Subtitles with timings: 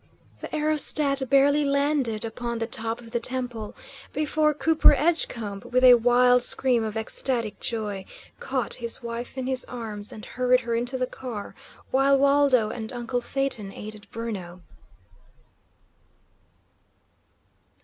[0.41, 3.75] The aerostat barely landed upon the top of the temple,
[4.13, 8.05] before Cooper Edgecombe, with a wild scream of ecstatic joy,
[8.39, 11.53] caught his wife in his arms and hurried her into the car,
[11.91, 14.63] while Waldo and uncle Phaeton aided Bruno.